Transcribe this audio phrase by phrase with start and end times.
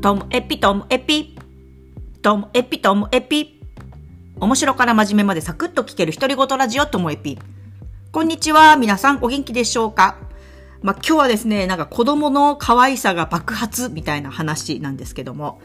[0.00, 1.36] ともエピともエピ。
[2.22, 3.60] ともエピともエピ。
[4.38, 7.36] 面白から真面目までサクッと聞ける独り言ラジオともエピ。
[8.12, 8.76] こんにちは。
[8.76, 10.16] 皆さんお元気でしょうか？
[10.82, 15.60] まあ、今日はですね、なんか子供の可愛さが爆発みたいな話なんですけども。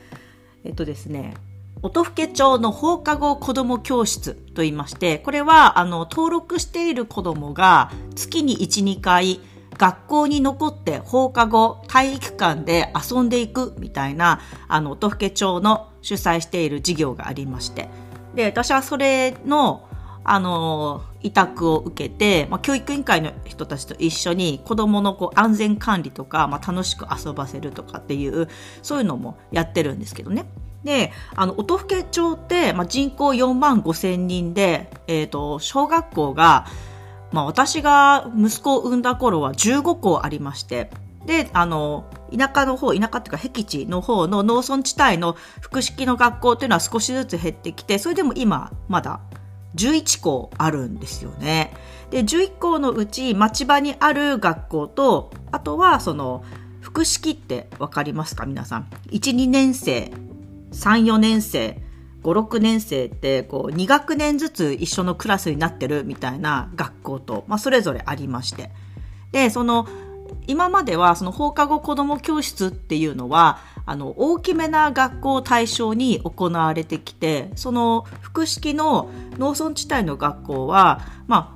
[0.64, 1.36] えっとですね、
[1.84, 9.42] 音更町の放課後子供教室と言いまして、これは、あの、登録している子供が月に1、2回、
[9.78, 17.90] 学校に残って放課後体育館で遊んでいくみたいな、あの、音更町の主催している事業がありまして。
[18.36, 19.88] で、私はそれの、
[20.24, 28.48] あの、委託を受けて、まあ、教育委員会の人たちと一緒に子供のこう安全管理とか、まあ、楽しく遊ばせるとかっていう、
[28.82, 30.46] そういうのもやってるんですけどね。
[30.84, 36.68] で、あの、音更町って、まあ、人口4万5千人で、えっ、ー、と、小学校が、
[37.34, 40.90] まあ私が息子を産んだ頃は15校ありまして、
[41.26, 42.06] で、あの、
[42.38, 49.20] 田舎の方、田舎っていうか僻地の方の農村地帯の複式の学校っていうのは少しずつ減ってきて、それでも今、まだ
[49.76, 51.74] 11校あるんですよね。
[52.12, 56.44] で、11校のうち町場にある学校と、あとはその、
[56.82, 58.46] 複式ってわかりますか？
[58.46, 58.88] 皆さん。
[59.10, 60.12] 1、2年生、
[60.74, 61.82] 3、4年生、
[62.24, 68.72] 5、6年生ってこう2学年ずつ一緒のクラスになってるみたいな学校と、まあ、それぞれありまして。
[69.32, 69.88] で、その
[70.48, 81.02] 今まではその放課後子ども教室っていうのはあの大きめな学校を対象に行われてきてその複式の農村地帯の学校は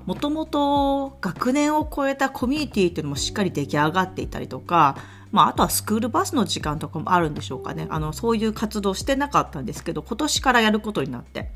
[0.05, 4.97] もともと学年を超えたコミュニティっていうのもしっかり出来上がっていたりとか
[5.31, 7.87] まあ、あとはスクールバスの時間とかもあるんでしょうかね。
[7.89, 11.51] あの、そういう活動してなかったんですけど、今年からやることになって。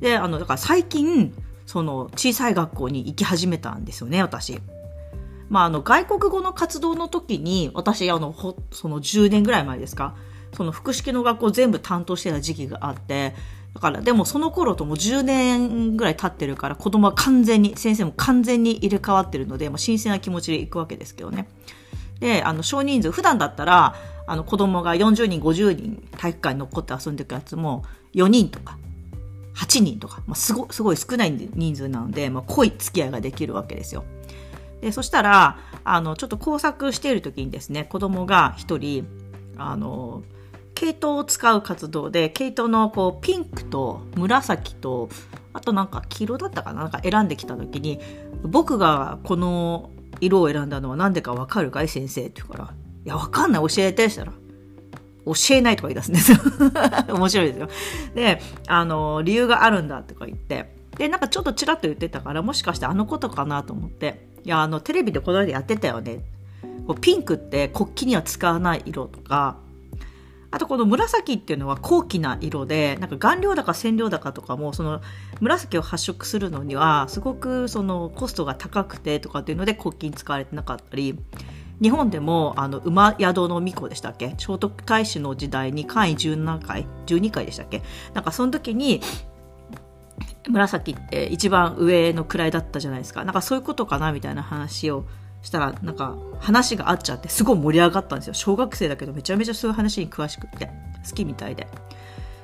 [0.00, 1.34] で、あの、だから最近、
[1.66, 4.60] その、小さい学校に行き始めたんですよね、私。
[5.48, 10.14] まあ、あの、外国語の活動の時に、私、あの、ほ、その10年ぐらい前ですか、
[10.54, 13.34] その複式の学校全部担当してた時期があって、
[13.74, 21.48] だから、でもその頃とも10年ぐらい経ってるから、子供は完全に、先生も完全に入れ替わってるので、もう新鮮な気持ちで行くわけですけどね。
[22.24, 23.94] で、あの、少人数、普段だったら、
[24.26, 28.78] あの、子供が40人、50人、体育館に残って遊んでいくやつも、4人とか、
[29.56, 34.04] 8人とか、まあ、すご、すごい少ない人数なので、まあ、濃い付き合いができるわけですよ。
[34.80, 39.06] で、そしたら、あの、ちょっと工作している時にですね、子供が一人、
[39.58, 40.22] あの、
[40.74, 45.10] 毛糸を使う活動で、毛糸のこう、ピンクと紫と、
[45.52, 48.00] あとなんか黄色だったかななんか選んできた時に、
[48.44, 49.90] 僕がこの
[50.24, 52.74] 色を選んだのは何でかわかるかい先生って言うから、
[53.04, 54.32] いや、わかんない、教えて、したら、
[55.26, 56.38] 教えないとか言い出すんですよ。
[57.14, 57.68] 面白いですよ。
[58.14, 66.24] で、あの、理由があるんだとか言って、で、なんかちょっとちらっと言ってたから、もしかしてあのことかなと思って、いや、あの、テレビでこの間やってたよね。
[66.86, 69.56] こうピンクって国旗には使わない色とか、
[70.54, 75.00] あとこの紫っていうのは高貴な色で、なんか顔料だか染料だかとかも、その
[75.40, 81.18] 紫を発色するのには、すごくそのコストが高くてとかっていうので国旗に使われてなかったり、
[81.82, 84.36] 日本でもあの馬宿の巫女でしたっけ？
[84.38, 87.82] 聖徳太子の時代に会員17回12回でしたっけ？
[88.14, 89.00] なんかその時に
[90.48, 93.24] 紫って一番上の位だったじゃないですか。
[93.24, 95.04] なんかそういうことかなみたいな話を
[95.44, 98.34] したらなんか話が合っちゃってすごい盛り上がったんですよ。
[98.34, 100.68] 小学生だけどめちゃめちゃそういう話に詳しくて。
[101.06, 101.68] 好きみたいで。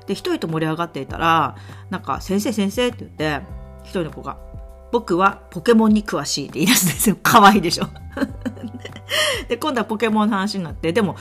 [0.07, 1.57] で一人と盛り上がっていたら
[1.89, 3.41] なんか「先生先生」って言って
[3.85, 4.37] 一人の子が
[4.93, 7.17] 「僕はポケモンに詳しい」って言い出すんですよ。
[7.23, 7.87] 可愛いでしょ。
[9.49, 11.17] で今度はポケモンの話になってでも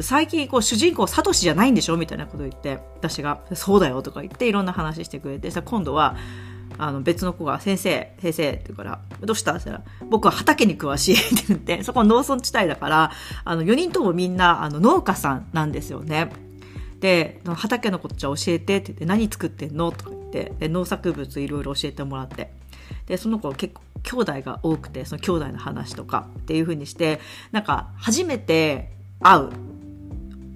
[0.00, 1.96] 最近こう主人公サトシじゃないんでしょ？
[1.96, 6.16] みたいなこと言って私が「そうだよ」とか言っていろんな話してくれてさ今度は
[6.78, 9.52] あの別の子が先生、先生って言うから、どうした？
[9.52, 13.12] って言ったら、僕は畑に詳しいって言って、そこは農村地帯だから、
[13.44, 16.32] あの4人ともみんなあの農家さんなんですよね。
[17.00, 19.92] で、畑のことじゃ教えてって言って、何作ってんの？
[19.92, 22.52] とか言って、で農作物いろいろ教えてもらって。
[23.06, 27.20] で、その子結構兄弟が多くて、その兄弟の話とかっていう風にして、
[27.52, 29.50] なんか初めて会う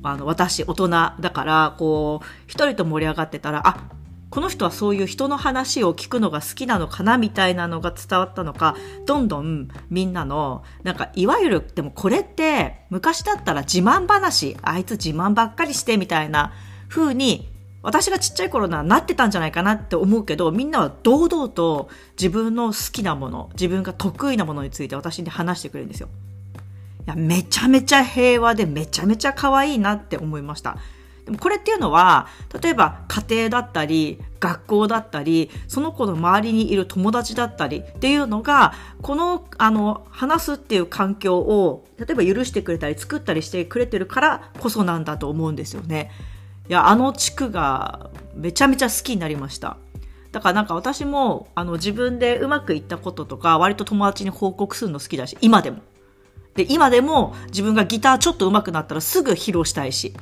[0.02, 3.88] あの、私、大人だから、こう、一人と盛り上がってたら、あ、
[4.30, 8.76] この人はそういう人の話を聞くのが好きなのかなみたいなのが伝わったのか、
[9.06, 16.52] どんどんみんなの、なんかいわゆる、でもこれって昔だったら自慢話、あいつ自慢ばっかりしてみたいな
[16.88, 17.48] 風に、
[17.82, 21.88] 私がちっちゃい頃ならなってたんじゃないかなって思うけど、みんなは堂々と
[22.18, 26.08] 自分の好きなもの、自分が得意なものについて私に話してくれるんですよ。
[27.06, 30.78] いや、めちゃめちゃ平和でめちゃめちゃ可愛いなって思いました。
[31.26, 32.28] でもこれっていうのは、
[32.62, 46.12] 例えば家庭だったり、学校だったり、その子の周りにいる友達だったりっていうのが、この、あの、話すっていう環境を、例えば許してくれたり作ったりしてくれてるからこそなんだと思うんですよね。
[46.68, 49.78] いや、あの地区がめちゃめちゃ好きになりました。
[50.30, 55.78] だからなんか私も、あの自分でうまくいったこととか、割と友達に報告するの好きだし、今でも。
[56.54, 60.14] で、今でも自分がギターちょっと上手くなったらすぐ披露したいし。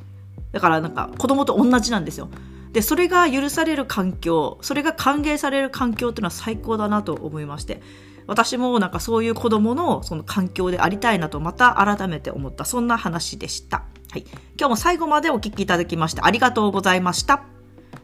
[0.54, 2.30] だからなんか子供と同じなんですよ。
[2.72, 7.82] で、それが許される環境、それが歓迎される環境っていうのは最高だなと思いまして。
[8.26, 13.84] 私もなんかそういう子供のその環境でありたいなとまた改めて思った、そんな話でした。
[14.10, 14.24] はい。
[14.58, 17.42] 今日も最後までお聞きいただきましてありがとうございました。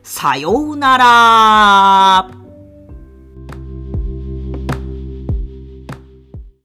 [0.03, 2.50] さようなら